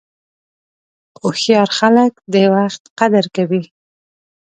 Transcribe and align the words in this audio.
هوښیار 1.21 1.69
خلک 1.79 2.13
د 2.33 2.35
وخت 2.55 2.81
قدر 2.99 3.25
کوي. 3.35 3.63